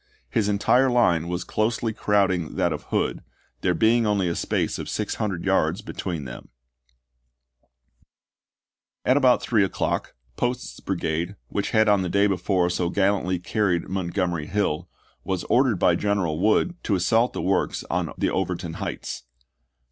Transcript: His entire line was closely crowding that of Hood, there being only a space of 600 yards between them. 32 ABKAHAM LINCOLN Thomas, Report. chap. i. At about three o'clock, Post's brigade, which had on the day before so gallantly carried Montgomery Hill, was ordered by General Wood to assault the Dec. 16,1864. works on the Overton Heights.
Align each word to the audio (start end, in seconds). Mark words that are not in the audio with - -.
His 0.31 0.49
entire 0.49 0.89
line 0.89 1.27
was 1.27 1.43
closely 1.43 1.93
crowding 1.93 2.55
that 2.55 2.73
of 2.73 2.85
Hood, 2.85 3.21
there 3.59 3.75
being 3.75 4.07
only 4.07 4.27
a 4.27 4.33
space 4.35 4.79
of 4.79 4.89
600 4.89 5.45
yards 5.45 5.83
between 5.83 6.25
them. 6.25 6.47
32 9.05 9.05
ABKAHAM 9.05 9.05
LINCOLN 9.05 9.05
Thomas, 9.05 9.05
Report. 9.05 9.05
chap. 9.05 9.05
i. 9.05 9.11
At 9.11 9.17
about 9.17 9.41
three 9.43 9.63
o'clock, 9.63 10.15
Post's 10.37 10.79
brigade, 10.79 11.35
which 11.49 11.69
had 11.69 11.87
on 11.87 12.01
the 12.01 12.09
day 12.09 12.25
before 12.25 12.71
so 12.71 12.89
gallantly 12.89 13.37
carried 13.37 13.87
Montgomery 13.89 14.47
Hill, 14.47 14.89
was 15.23 15.43
ordered 15.43 15.77
by 15.77 15.93
General 15.95 16.39
Wood 16.39 16.73
to 16.81 16.95
assault 16.95 17.33
the 17.33 17.39
Dec. 17.39 17.43
16,1864. 17.43 17.45
works 17.49 17.83
on 17.91 18.13
the 18.17 18.29
Overton 18.31 18.73
Heights. 18.81 19.23